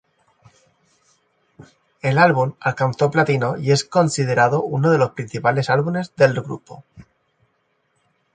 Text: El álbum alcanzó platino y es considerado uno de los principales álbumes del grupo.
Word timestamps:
El 2.01 2.17
álbum 2.17 2.55
alcanzó 2.59 3.11
platino 3.11 3.59
y 3.59 3.69
es 3.71 3.83
considerado 3.85 4.63
uno 4.63 4.89
de 4.89 4.97
los 4.97 5.11
principales 5.11 5.69
álbumes 5.69 6.11
del 6.15 6.41
grupo. 6.41 6.83